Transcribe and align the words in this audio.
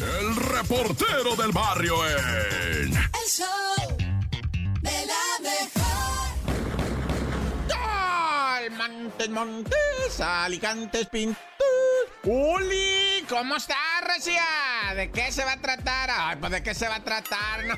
El 0.00 0.36
reportero 0.36 1.36
del 1.36 1.52
barrio 1.52 2.06
en... 2.06 2.92
El 2.92 3.28
show 3.28 3.96
de 4.82 5.06
la 5.06 5.40
mejor. 5.42 5.86
Montes, 8.76 9.28
Montes, 9.30 10.20
Alicantes, 10.20 11.06
Pintos. 11.06 11.40
¡Uli! 12.24 13.24
¿Cómo 13.28 13.56
está, 13.56 13.76
Recia? 14.02 14.42
¿De 14.94 15.10
qué 15.10 15.32
se 15.32 15.44
va 15.44 15.52
a 15.52 15.60
tratar? 15.60 16.10
Ay, 16.12 16.36
pues 16.40 16.52
de 16.52 16.62
qué 16.62 16.74
se 16.74 16.88
va 16.88 16.96
a 16.96 17.04
tratar. 17.04 17.64
No, 17.64 17.74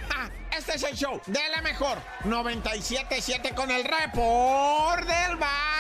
Este 0.57 0.77
es 0.77 0.83
el 0.83 0.97
show 0.97 1.21
de 1.27 1.41
la 1.55 1.63
mejor 1.63 1.99
97.7 2.25 3.55
con 3.55 3.71
el 3.71 3.85
report 3.85 5.07
del 5.07 5.37
barrio. 5.37 5.78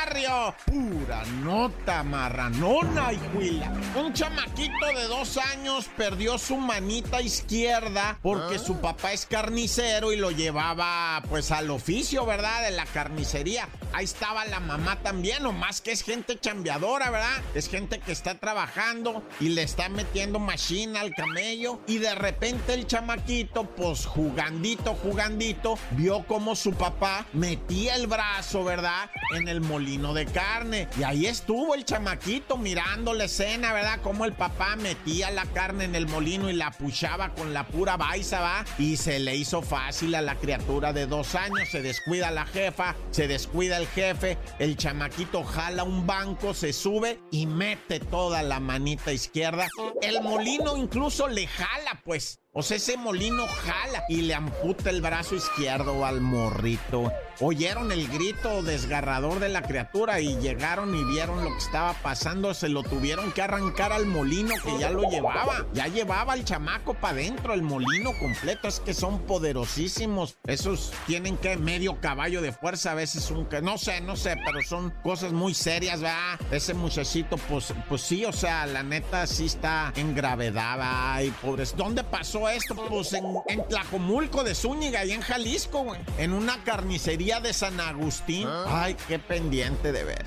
Pura 0.65 1.23
nota 1.43 2.03
marranona 2.03 3.13
y 3.13 3.37
huila. 3.37 3.71
Un 3.95 4.15
chamaquito 4.15 4.87
de 4.97 5.05
dos 5.07 5.37
años 5.37 5.91
perdió 5.99 6.39
su 6.39 6.57
manita 6.57 7.21
izquierda 7.21 8.19
porque 8.23 8.59
su 8.59 8.81
papá 8.81 9.13
es 9.13 9.27
carnicero 9.27 10.11
y 10.11 10.17
lo 10.17 10.31
llevaba 10.31 11.23
pues 11.29 11.51
al 11.51 11.71
oficio, 11.71 12.25
¿verdad? 12.25 12.63
De 12.63 12.71
la 12.71 12.87
carnicería. 12.87 13.69
Ahí 13.93 14.07
estaba 14.07 14.47
la 14.47 14.61
mamá 14.61 14.97
también, 15.03 15.43
más 15.59 15.83
que 15.83 15.93
es 15.93 16.03
gente 16.03 16.39
chambeadora, 16.39 17.11
¿verdad? 17.11 17.43
Es 17.55 17.69
gente 17.69 18.01
que 18.01 18.13
está 18.13 18.35
trabajando 18.37 19.23
y 19.41 19.51
le 19.51 19.63
está 19.63 19.91
metiendo 19.91 20.39
machina 20.39 21.01
al 21.01 21.13
camello 21.13 21.81
y 21.87 21.99
de 21.99 22.15
repente 22.15 22.73
el 22.73 22.87
chamaquito 22.87 23.65
pues 23.65 24.07
jugandito, 24.07 24.95
jugandito, 24.95 25.79
vio 25.93 26.25
como 26.27 26.57
su 26.57 26.73
papá 26.73 27.27
metía 27.33 27.95
el 27.97 28.07
brazo, 28.07 28.65
¿verdad? 28.65 29.11
En 29.35 29.49
el 29.49 29.61
molino 29.61 29.98
de 29.99 30.27
carne. 30.27 30.89
Y 30.99 31.03
ahí 31.03 31.27
estuvo 31.27 31.75
el 31.75 31.85
chamaquito 31.85 32.57
mirando 32.57 33.13
la 33.15 33.25
escena, 33.25 33.73
¿verdad? 33.73 34.01
Como 34.03 34.25
el 34.25 34.33
papá 34.33 34.77
metía 34.77 35.31
la 35.31 35.45
carne 35.47 35.85
en 35.85 35.95
el 35.95 36.07
molino 36.07 36.49
y 36.49 36.55
la 36.55 36.71
puchaba 36.71 37.35
con 37.35 37.53
la 37.53 37.67
pura 37.67 37.97
baisa, 37.97 38.41
¿va? 38.41 38.65
Y 38.79 38.97
se 38.97 39.19
le 39.19 39.37
hizo 39.37 39.61
fácil 39.61 40.15
a 40.15 40.23
la 40.23 40.37
criatura 40.37 40.93
de 40.93 41.07
dos 41.07 41.35
años. 41.35 41.69
Se 41.71 41.83
descuida 41.83 42.31
la 42.31 42.47
jefa, 42.47 42.95
se 43.11 43.27
descuida 43.27 43.77
el 43.77 43.89
jefe. 43.89 44.39
El 44.59 44.77
chamaquito 44.77 45.43
jala 45.45 45.83
un 45.83 46.07
banco, 46.07 46.55
se 46.55 46.73
sube 46.73 47.21
y 47.31 47.47
mete 47.47 48.01
toda 48.01 48.43
la 48.43 48.61
manita 48.61 49.13
izquierda. 49.13 49.67
El 50.01 50.23
molino 50.23 50.77
incluso 50.77 51.29
le 51.29 51.47
jala, 51.47 52.01
pues. 52.05 52.41
O 52.55 52.63
sea, 52.63 52.79
ese 52.79 52.97
molino 52.97 53.47
jala 53.47 54.05
y 54.09 54.23
le 54.23 54.35
amputa 54.35 54.89
el 54.89 55.03
brazo 55.03 55.35
izquierdo 55.35 56.07
al 56.07 56.23
morrito. 56.23 57.13
Oyeron 57.41 57.93
el 57.93 58.09
grito 58.09 58.63
desgarrador 58.63 59.39
de 59.39 59.51
la 59.51 59.63
criatura 59.63 60.21
y 60.21 60.35
llegaron 60.39 60.95
y 60.95 61.05
vieron 61.05 61.45
lo 61.45 61.51
que 61.51 61.59
estaba 61.59 61.93
pasando. 61.93 62.55
Se 62.55 62.71
lo 62.71 62.83
tuvieron 62.83 63.33
que 63.33 63.43
arrancar 63.43 63.93
al 63.93 64.07
molino 64.07 64.55
que 64.65 64.79
ya 64.79 64.91
lo 64.91 65.09
llevaba. 65.11 65.67
Ya 65.75 65.89
llevaba 65.89 66.35
el 66.35 66.45
chamaco 66.45 66.95
para 66.95 67.19
adentro, 67.19 67.53
el 67.53 67.63
molino 67.63 68.13
completo. 68.19 68.67
Es 68.67 68.81
que 68.81 68.95
son 68.95 69.21
poderosísimos. 69.21 70.39
Esos 70.47 70.93
tienen 71.07 71.37
que 71.37 71.57
medio 71.59 72.01
caballo 72.01 72.41
de 72.41 72.53
fuerza, 72.53 72.93
a 72.93 72.95
veces 72.95 73.31
un... 73.31 73.47
No 73.63 73.77
sé, 73.77 74.01
no 74.01 74.17
sé, 74.17 74.37
pero 74.45 74.63
son 74.63 74.91
cosas 75.03 75.33
muy 75.33 75.53
serias, 75.53 76.01
¿verdad? 76.01 76.41
Ese 76.51 76.73
muchachito, 76.73 77.37
pues, 77.37 77.75
pues 77.89 78.01
sí, 78.01 78.25
o 78.25 78.33
sea, 78.33 78.67
la 78.67 78.83
neta 78.83 79.27
sí 79.27 79.47
está 79.47 79.93
en 79.97 80.15
gravedad, 80.15 80.79
ay, 80.81 81.33
pobres. 81.43 81.77
¿Dónde 81.77 82.03
pasó 82.03 82.38
esto? 82.47 82.75
Pues 82.89 83.15
en, 83.15 83.25
en 83.49 83.67
Tlajomulco 83.67 84.45
de 84.45 84.55
Zúñiga, 84.55 85.05
y 85.05 85.13
en 85.13 85.23
Jalisco, 85.23 85.83
güey. 85.83 86.01
En 86.19 86.33
una 86.33 86.63
carnicería 86.63 87.41
de 87.41 87.55
San 87.55 87.81
Agustín. 87.81 88.47
Ay, 88.67 88.95
qué 89.09 89.19
pendiente 89.19 89.91
de 89.93 90.05
ver. 90.05 90.25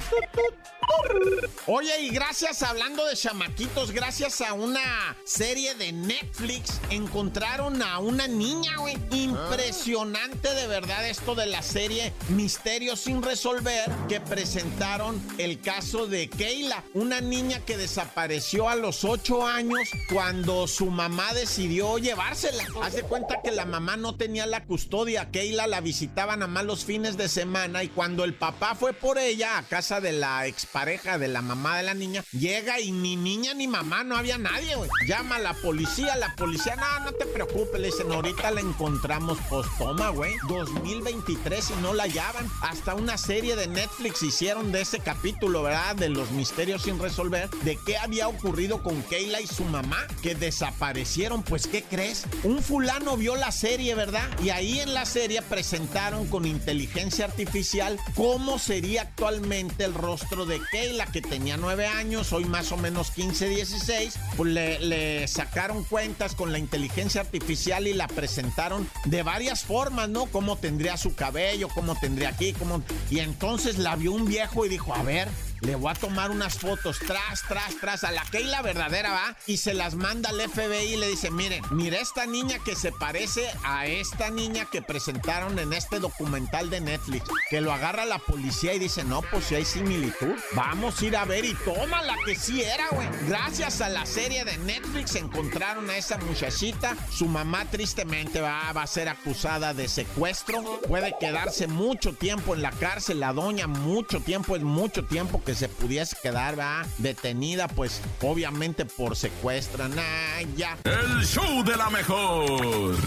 Oye, 1.68 2.02
y 2.02 2.10
gracias, 2.10 2.64
hablando 2.64 3.06
de 3.06 3.16
chamaquitos, 3.16 3.92
gracias 3.92 4.42
a 4.42 4.54
una 4.54 5.16
serie 5.24 5.76
de 5.76 5.92
Netflix, 5.92 6.82
encontraron 6.90 7.84
a 7.84 8.00
una 8.00 8.28
niña, 8.28 8.78
güey. 8.78 8.98
Impresionante 9.12 10.54
de 10.56 10.68
verdad 10.68 11.08
esto 11.08 11.36
de 11.36 11.46
la 11.46 11.62
serie 11.62 12.14
Misterios 12.30 13.02
sin 13.02 13.22
resolver, 13.22 13.90
que 14.10 14.20
presentaron 14.20 15.22
el 15.38 15.62
caso 15.62 16.08
de 16.08 16.30
Keila, 16.30 16.84
una 16.94 17.22
niña 17.22 17.60
que 17.60 17.78
desapareció 17.78 18.68
a 18.68 18.76
los 18.76 19.06
8 19.06 19.46
años 19.46 19.88
cuando 20.12 20.68
su 20.68 20.88
mamá 20.88 21.34
decidió 21.34 22.00
llevársela. 22.00 22.66
Hace 22.82 23.04
cuenta 23.04 23.42
que 23.44 23.52
la 23.52 23.66
mamá 23.66 23.98
no 23.98 24.16
tenía 24.16 24.48
la 24.48 24.66
custodia, 24.66 25.30
Keila 25.30 25.68
la 25.68 25.80
visitaban 25.80 26.42
a 26.42 26.48
malos 26.48 26.86
fines 26.86 27.18
de 27.18 27.30
semana 27.30 27.84
y 27.84 27.90
cuando 27.90 28.24
el 28.24 28.34
papá 28.34 28.74
fue 28.74 28.94
por 28.94 29.20
ella 29.20 29.60
a 29.60 29.64
casa 29.64 30.02
de 30.02 30.14
la 30.14 30.48
expareja 30.48 30.81
de 30.86 31.28
la 31.28 31.44
mamá 31.44 31.78
de 31.78 31.84
la 31.84 31.94
niña, 31.94 32.24
llega 32.32 32.80
y 32.80 32.92
ni 32.92 33.16
niña 33.16 33.54
ni 33.54 33.68
mamá, 33.68 34.04
no 34.04 34.18
había 34.18 34.40
nadie, 34.40 34.76
güey. 34.76 34.90
Llama 35.08 35.36
a 35.36 35.40
la 35.40 35.54
policía, 35.54 36.16
la 36.16 36.36
policía, 36.36 36.76
no, 36.76 37.06
no 37.06 37.12
te 37.12 37.28
preocupes, 37.28 37.80
le 37.80 37.88
dicen, 37.88 38.12
ahorita 38.12 38.50
la 38.50 38.62
encontramos, 38.62 39.38
pues 39.48 39.68
toma, 39.78 40.10
güey, 40.10 40.34
2023 40.48 41.70
y 41.70 41.82
no 41.84 41.94
la 41.94 42.04
hallaban. 42.04 42.50
Hasta 42.64 42.96
una 42.96 43.20
serie 43.20 43.56
de 43.56 43.68
Netflix 43.68 44.24
hicieron 44.24 44.72
de 44.72 44.82
ese 44.82 45.00
capítulo, 45.00 45.62
¿verdad? 45.62 45.96
De 45.96 46.10
los 46.10 46.32
misterios 46.32 46.82
sin 46.82 46.98
resolver, 46.98 47.48
de 47.64 47.78
qué 47.86 47.98
había 47.98 48.28
ocurrido 48.28 48.82
con 48.82 49.04
Keila 49.04 49.40
y 49.40 49.46
su 49.46 49.64
mamá, 49.66 50.08
que 50.24 50.34
desaparecieron, 50.34 51.44
pues, 51.44 51.68
¿qué 51.68 51.84
crees? 51.84 52.26
Un 52.44 52.64
fulano 52.64 53.18
vio 53.18 53.36
la 53.36 53.52
serie, 53.52 53.94
¿verdad? 53.94 54.28
Y 54.44 54.50
ahí 54.50 54.80
en 54.80 54.96
la 54.96 55.06
serie 55.06 55.44
presentaron 55.44 56.26
con 56.28 56.46
inteligencia 56.46 57.26
artificial 57.26 58.00
cómo 58.16 58.58
sería 58.58 59.04
actualmente 59.04 59.84
el 59.84 59.94
rostro 59.94 60.48
de 60.48 60.60
Keila, 60.72 61.06
que 61.06 61.22
tenía 61.22 61.58
nueve 61.58 61.86
años, 61.86 62.32
hoy 62.32 62.46
más 62.46 62.72
o 62.72 62.78
menos 62.78 63.12
15, 63.12 63.50
16, 63.50 64.18
pues 64.38 64.52
le, 64.54 64.80
le 64.80 65.28
sacaron 65.28 65.84
cuentas 65.84 66.34
con 66.34 66.54
la 66.54 66.60
inteligencia 66.60 67.22
artificial 67.22 67.88
y 67.88 67.94
la 67.94 68.08
presentaron 68.08 68.90
de 69.06 69.22
varias 69.22 69.64
formas, 69.64 70.08
¿no? 70.08 70.28
Cómo 70.28 70.56
tendría 70.56 70.96
su 70.96 71.14
cabello, 71.14 71.68
cómo 71.76 71.96
tendría 71.96 72.30
aquí, 72.30 72.54
cómo... 72.54 72.82
Y 73.10 73.20
entonces 73.20 73.78
la 73.78 73.98
vio 73.98 74.14
un 74.14 74.26
viejo 74.26 74.66
y 74.66 74.70
dijo, 74.70 74.96
a 74.96 75.04
ver, 75.04 75.28
le 75.62 75.76
voy 75.76 75.92
a 75.92 75.96
tomar 75.96 76.32
unas 76.32 76.58
fotos 76.58 77.00
tras, 77.00 77.44
tras, 77.48 77.76
tras 77.80 78.04
a 78.04 78.12
la 78.12 78.24
Keila 78.24 78.62
verdadera, 78.62 79.12
¿va? 79.12 79.38
Y 79.46 79.58
se 79.58 79.74
las 79.74 79.96
manda 79.96 80.30
al 80.30 80.42
FBI 80.42 80.94
y 80.94 80.98
le 80.98 81.08
dice, 81.08 81.32
miren, 81.32 81.64
mira 81.72 82.00
esta 82.00 82.26
niña 82.26 82.58
que 82.64 82.76
se 82.76 82.92
parece 82.92 83.48
a 83.64 83.86
esta 83.86 84.30
niña 84.30 84.66
que 84.72 84.82
presentaron 84.82 85.58
en 85.60 85.74
este 85.74 86.00
documental 86.00 86.70
de 86.70 86.82
Netflix, 86.82 87.30
que 87.50 87.62
lo 87.62 87.72
agarra 87.72 88.06
la 88.06 88.20
policía 88.20 88.74
y 88.74 88.80
dice, 88.80 89.04
no, 89.04 89.22
pues 89.22 89.46
si 89.46 89.56
hay 89.56 89.66
similitud, 89.66 90.36
vamos 90.54 91.00
a 91.00 91.06
ir 91.06 91.16
a 91.16 91.26
ver 91.26 91.46
y 91.46 91.54
toma 91.54 92.02
la 92.02 92.16
que 92.26 92.36
sí 92.36 92.62
era, 92.62 92.88
güey. 92.92 93.08
Gracias 93.28 93.82
a 93.82 93.90
la 93.90 94.06
serie 94.06 94.44
de 94.46 94.58
Netflix 94.60 95.16
encontraron 95.16 95.90
a 95.90 95.98
esa 95.98 96.18
muchachita, 96.18 96.96
su 97.12 97.28
mamá 97.28 97.66
tristemente 97.70 98.42
va, 98.42 98.72
va 98.74 98.84
a 98.84 98.88
ser 98.88 99.10
acusada 99.10 99.74
de 99.74 99.88
secuestro, 99.88 100.82
puede 100.88 101.16
quedarse 101.20 101.68
mucho 101.68 102.14
tiempo 102.14 102.56
en 102.56 102.64
la 102.64 102.72
cárcel, 102.72 103.20
la 103.20 103.34
doña, 103.34 103.68
mucho 103.68 104.22
tiempo, 104.22 104.56
es 104.56 104.64
mucho 104.64 105.06
tiempo 105.06 105.44
que 105.44 105.51
se 105.56 105.70
pudiese 105.70 106.16
quedar 106.22 106.60
¿va? 106.60 106.86
detenida, 106.98 107.68
pues 107.68 108.02
obviamente 108.22 108.86
por 108.86 109.16
secuestro. 109.16 109.88
Nah, 109.88 110.42
ya. 110.56 110.78
El 110.84 111.26
show 111.26 111.64
de 111.64 111.76
la 111.76 111.90
mejor. 111.90 112.98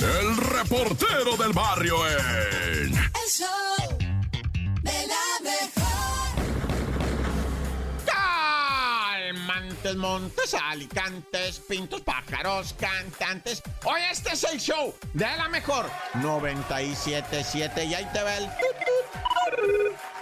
El 0.00 0.36
reportero 0.36 1.36
del 1.38 1.52
barrio 1.52 1.96
en... 2.06 2.94
El 2.94 3.30
show 3.30 3.98
de 4.82 5.06
la 5.06 5.40
mejor. 5.42 5.86
Calmantes, 8.04 9.96
montes, 9.96 10.54
alicantes, 10.54 11.60
pintos, 11.60 12.02
pájaros, 12.02 12.74
cantantes. 12.78 13.62
Hoy 13.84 14.00
este 14.10 14.34
es 14.34 14.44
el 14.44 14.60
show 14.60 14.94
de 15.14 15.26
la 15.36 15.48
mejor 15.48 15.90
97.7 16.14 17.86
y 17.86 17.94
ahí 17.94 18.06
te 18.12 18.22
va 18.22 18.36
el... 18.36 18.50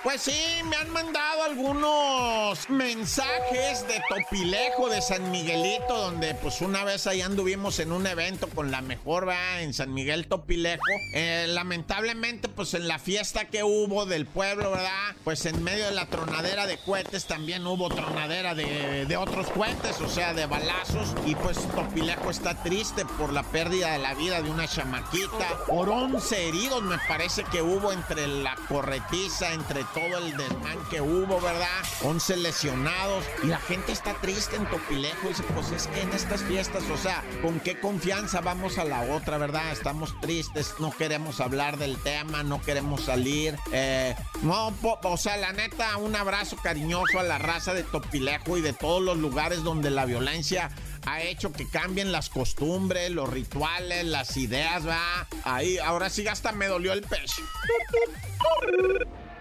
Pues 0.05 0.21
sí, 0.21 0.63
me 0.69 0.77
han 0.77 0.91
mandado 0.91 1.45
algunos 1.45 2.69
mensajes 2.69 3.89
de 3.89 4.03
Topilejo, 4.07 4.91
de 4.91 5.01
San 5.01 5.31
Miguelito, 5.31 5.97
donde 5.97 6.35
pues 6.35 6.61
una 6.61 6.85
vez 6.85 7.07
ahí 7.07 7.23
anduvimos 7.23 7.79
en 7.79 7.91
un 7.91 8.07
evento 8.07 8.47
con 8.51 8.71
la 8.71 8.83
mejor, 8.83 9.25
¿verdad? 9.25 9.63
En 9.63 9.73
San 9.73 9.95
Miguel 9.95 10.27
Topilejo. 10.27 10.83
Eh, 11.15 11.47
lamentablemente, 11.49 12.51
pues 12.51 12.75
en 12.75 12.87
la 12.87 12.99
fiesta 12.99 13.47
que 13.47 13.65
hubo 13.65 14.05
del 14.05 14.27
pueblo, 14.27 14.73
¿verdad? 14.73 15.17
Pues 15.25 15.47
en 15.47 15.65
medio 15.65 15.87
de 15.87 15.93
la 15.93 16.05
tronadera 16.05 16.67
de 16.67 16.77
cohetes 16.77 17.25
también 17.25 17.67
hubo 17.67 17.89
tronadera 17.89 18.55
de, 18.55 19.07
de 19.07 19.17
otros 19.17 19.49
cohetes, 19.53 20.03
o 20.03 20.09
sea, 20.11 20.35
de 20.35 20.45
balazos. 20.45 21.15
Y 21.25 21.35
pues 21.35 21.57
Topilejo 21.75 22.29
está 22.31 22.63
triste 22.63 23.07
por 23.19 23.33
la 23.33 23.43
pérdida 23.43 23.93
de 23.93 24.01
la 24.01 24.13
vida 24.13 24.43
de 24.43 24.51
una 24.51 24.69
chamaquita. 24.69 25.65
Por 25.67 25.89
11 25.89 26.49
heridos 26.49 26.83
me 26.83 26.99
parece 27.09 27.43
que 27.45 27.63
hubo 27.63 27.91
entre 27.91 28.27
la 28.27 28.55
corretiza, 28.69 29.55
entre 29.55 29.83
todo 29.95 30.19
el 30.19 30.37
desmán 30.37 30.79
que 30.91 31.01
hubo, 31.01 31.41
¿verdad? 31.41 31.69
11 32.03 32.37
lesionados 32.39 33.25
y 33.43 33.47
la 33.47 33.59
gente 33.59 33.93
está 33.93 34.15
triste 34.15 34.57
en 34.57 34.67
Topilejo. 34.67 35.29
Dice, 35.29 35.45
pues 35.55 35.71
es 35.71 35.87
que 35.87 36.03
en 36.03 36.13
estas 36.13 36.43
fiestas, 36.43 36.83
o 36.91 36.97
sea, 36.97 37.23
¿con 37.41 37.61
qué 37.61 37.79
confianza 37.79 38.41
vamos 38.41 38.79
a 38.79 38.85
la 38.85 39.03
otra, 39.03 39.39
verdad? 39.39 39.73
Estamos 39.73 40.19
tristes, 40.21 40.75
no 40.81 40.91
queremos 40.91 41.41
hablar 41.41 41.79
del 41.79 41.97
tema, 41.99 42.43
no 42.43 42.61
queremos 42.61 43.05
salir. 43.05 43.57
Eh, 43.73 44.15
no, 44.43 44.75
o 44.83 45.17
sea, 45.17 45.37
la 45.37 45.53
neta, 45.53 45.97
un 45.97 46.17
abrazo 46.17 46.57
cariñoso 46.57 47.21
a 47.21 47.23
la 47.23 47.39
raza 47.39 47.73
de 47.73 47.85
Topilejo 47.85 48.59
y 48.59 48.61
de 48.61 48.73
todos 48.73 49.03
los 49.03 49.17
lugares 49.17 49.63
donde 49.63 49.91
la 49.91 50.05
violencia 50.05 50.71
ha 51.07 51.23
hecho 51.23 51.53
que 51.53 51.69
cambien 51.69 52.13
las 52.13 52.31
costumbres, 52.31 53.11
los 53.11 53.29
rituales, 53.29 54.05
las 54.05 54.37
ideas, 54.37 54.87
va. 54.87 55.27
Ahí, 55.45 55.79
ahora 55.79 56.11
sí 56.11 56.27
hasta 56.27 56.53
me 56.53 56.67
dolió 56.67 56.93
el 56.93 57.03
pecho. 57.03 57.43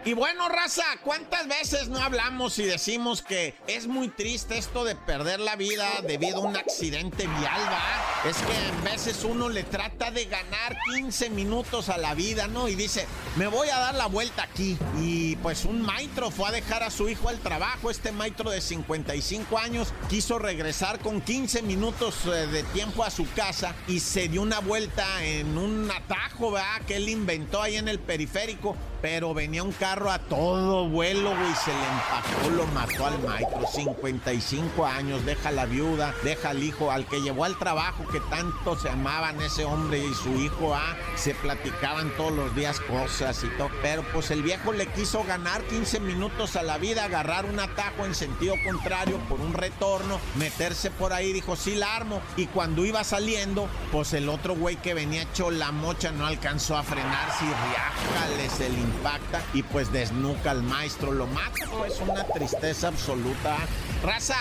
Y 0.05 0.11
bueno, 0.11 0.49
raza, 0.49 0.83
¿cuántas 1.01 1.47
veces 1.47 1.87
no 1.87 1.97
hablamos 1.97 2.59
y 2.59 2.63
decimos 2.63 3.21
que 3.21 3.55
es 3.67 3.87
muy 3.87 4.09
triste 4.09 4.57
esto 4.57 4.83
de 4.83 4.97
perder 4.97 5.39
la 5.39 5.55
vida 5.55 5.87
debido 6.05 6.37
a 6.37 6.41
un 6.41 6.57
accidente 6.57 7.25
vial, 7.25 7.61
va? 7.71 8.29
Es 8.29 8.35
que 8.37 8.67
en 8.67 8.83
veces 8.83 9.23
uno 9.23 9.47
le 9.47 9.63
trata 9.63 10.11
de 10.11 10.25
ganar 10.25 10.77
15 10.93 11.29
minutos 11.29 11.87
a 11.87 11.97
la 11.97 12.15
vida, 12.15 12.47
¿no? 12.49 12.67
Y 12.67 12.75
dice, 12.75 13.07
me 13.37 13.47
voy 13.47 13.69
a 13.69 13.79
dar 13.79 13.95
la 13.95 14.07
vuelta 14.07 14.43
aquí. 14.43 14.77
Y 14.99 15.37
pues 15.37 15.63
un 15.63 15.81
maestro 15.81 16.31
fue 16.31 16.49
a 16.49 16.51
dejar 16.51 16.83
a 16.83 16.91
su 16.91 17.07
hijo 17.07 17.29
al 17.29 17.39
trabajo. 17.39 17.89
Este 17.89 18.11
maestro 18.11 18.49
de 18.49 18.59
55 18.59 19.57
años 19.57 19.93
quiso 20.09 20.37
regresar 20.37 20.99
con 20.99 21.21
15 21.21 21.61
minutos 21.61 22.25
eh, 22.25 22.47
de 22.47 22.63
tiempo 22.63 23.05
a 23.05 23.09
su 23.09 23.25
casa 23.31 23.73
y 23.87 24.01
se 24.01 24.27
dio 24.27 24.41
una 24.41 24.59
vuelta 24.59 25.23
en 25.23 25.57
un 25.57 25.89
atajo, 25.89 26.51
¿verdad? 26.51 26.81
Que 26.85 26.97
él 26.97 27.07
inventó 27.07 27.61
ahí 27.61 27.77
en 27.77 27.87
el 27.87 27.99
periférico 27.99 28.75
pero 29.03 29.33
venía 29.33 29.63
un 29.63 29.73
carro 29.73 30.09
a 30.09 30.17
todo 30.17 30.87
vuelo, 30.87 31.31
güey, 31.31 31.53
se 31.55 31.71
le 31.71 31.77
empacó, 31.77 32.49
lo 32.55 32.65
mató 32.67 33.05
al 33.05 33.19
maestro. 33.19 33.67
55 33.67 34.85
años, 34.85 35.25
deja 35.25 35.51
la 35.51 35.65
viuda, 35.65 36.15
deja 36.23 36.51
al 36.51 36.63
hijo, 36.63 36.89
al 36.89 37.05
que 37.05 37.19
llevó 37.19 37.43
al 37.43 37.59
trabajo, 37.59 38.07
que 38.07 38.21
tanto 38.21 38.79
se 38.79 38.89
amaban 38.89 39.41
ese 39.41 39.65
hombre 39.65 39.97
y 39.97 40.13
su 40.13 40.39
hijo, 40.39 40.73
ah, 40.73 40.95
se 41.17 41.35
platicaban 41.35 42.15
todos 42.15 42.31
los 42.31 42.55
días 42.55 42.79
cosas 42.79 43.43
y 43.43 43.49
todo. 43.57 43.69
Pero 43.81 44.03
pues 44.13 44.31
el 44.31 44.41
viejo 44.41 44.71
le 44.71 44.87
quiso 44.87 45.25
ganar 45.25 45.61
15 45.63 45.99
minutos 45.99 46.55
a 46.55 46.63
la 46.63 46.77
vida, 46.77 47.03
agarrar 47.03 47.45
un 47.45 47.59
atajo 47.59 48.05
en 48.05 48.15
sentido 48.15 48.55
contrario 48.63 49.17
por 49.27 49.41
un 49.41 49.53
retorno, 49.53 50.17
meterse 50.35 50.91
por 50.91 51.11
ahí, 51.11 51.33
dijo, 51.33 51.57
sí 51.57 51.75
la 51.75 51.93
armo. 51.93 52.21
Y 52.37 52.45
cuando 52.45 52.85
iba 52.85 53.03
saliendo, 53.03 53.67
pues 53.91 54.13
el 54.13 54.29
otro 54.29 54.55
güey 54.55 54.77
que 54.77 54.93
venía 54.93 55.23
hecho 55.23 55.51
la 55.51 55.73
mocha 55.73 56.13
no 56.13 56.25
alcanzó 56.25 56.77
a 56.77 56.83
frenar, 56.83 57.29
si 57.37 57.43
riájale, 57.43 58.49
se 58.49 58.69
le 58.69 58.92
impacta 58.93 59.41
y 59.53 59.63
pues 59.63 59.91
desnuca 59.91 60.51
al 60.51 60.63
maestro, 60.63 61.11
lo 61.11 61.27
mata, 61.27 61.65
pues 61.77 61.99
una 61.99 62.23
tristeza 62.25 62.89
absoluta. 62.89 63.57
Raza, 64.03 64.37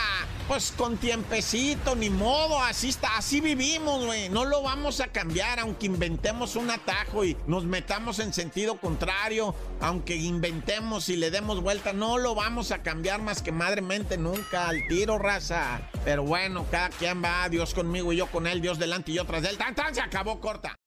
pues 0.49 0.73
con 0.77 0.97
tiempecito, 0.97 1.95
ni 1.95 2.11
modo, 2.11 2.61
así 2.61 2.89
está, 2.89 3.17
así 3.17 3.41
vivimos, 3.41 4.05
güey. 4.05 4.29
No 4.29 4.45
lo 4.45 4.63
vamos 4.63 5.01
a 5.01 5.09
cambiar, 5.09 5.61
aunque 5.61 5.87
inventemos 5.87 6.57
un 6.57 6.71
atajo 6.71 7.25
y 7.25 7.37
nos 7.47 7.65
metamos 7.65 8.19
en 8.19 8.33
sentido 8.33 8.79
contrario, 8.79 9.55
aunque 9.81 10.17
inventemos 10.17 11.09
y 11.09 11.17
le 11.17 11.31
demos 11.31 11.63
vuelta, 11.63 11.93
no 11.93 12.19
lo 12.19 12.35
vamos 12.35 12.73
a 12.73 12.83
cambiar 12.83 13.23
más 13.23 13.43
que 13.43 13.53
madremente 13.53 14.19
nunca, 14.19 14.69
al 14.69 14.87
tiro, 14.89 15.19
raza. 15.19 15.81
Pero 16.05 16.25
bueno, 16.25 16.67
cada 16.71 16.91
quien 16.91 17.23
va, 17.23 17.49
Dios 17.49 17.73
conmigo 17.73 18.13
y 18.13 18.17
yo 18.17 18.27
con 18.27 18.47
él, 18.47 18.61
Dios 18.61 18.79
delante 18.79 19.13
y 19.13 19.15
yo 19.15 19.25
tras 19.25 19.45
él. 19.45 19.57
Tan, 19.57 19.75
tan, 19.75 19.95
se 19.95 20.01
acabó 20.01 20.41
corta. 20.41 20.77